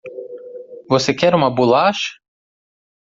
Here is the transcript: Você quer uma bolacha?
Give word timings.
Você 0.89 1.13
quer 1.13 1.35
uma 1.35 1.53
bolacha? 1.53 2.15